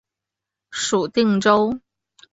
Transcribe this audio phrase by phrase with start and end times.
[0.71, 1.79] 属定州。